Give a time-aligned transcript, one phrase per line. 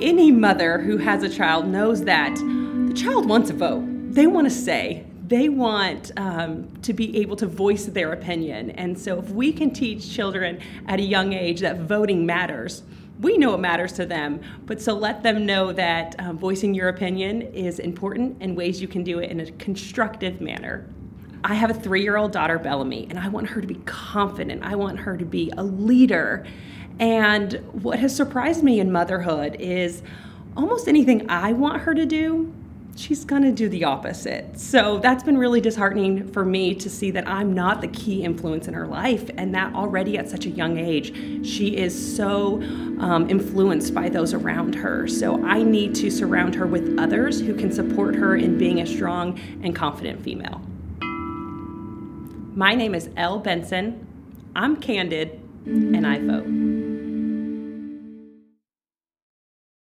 [0.00, 3.82] Any mother who has a child knows that the child wants a vote.
[4.12, 8.70] They want to say, they want um, to be able to voice their opinion.
[8.70, 12.84] And so, if we can teach children at a young age that voting matters,
[13.20, 16.88] we know it matters to them, but so let them know that um, voicing your
[16.88, 20.86] opinion is important and ways you can do it in a constructive manner.
[21.44, 24.62] I have a three year old daughter, Bellamy, and I want her to be confident.
[24.62, 26.46] I want her to be a leader.
[26.98, 30.02] And what has surprised me in motherhood is
[30.56, 32.52] almost anything I want her to do,
[32.96, 34.58] she's going to do the opposite.
[34.58, 38.66] So that's been really disheartening for me to see that I'm not the key influence
[38.66, 42.60] in her life, and that already at such a young age, she is so
[42.98, 45.06] um, influenced by those around her.
[45.06, 48.86] So I need to surround her with others who can support her in being a
[48.86, 50.60] strong and confident female.
[52.58, 54.04] My name is Elle Benson.
[54.56, 56.57] I'm candid, and I vote.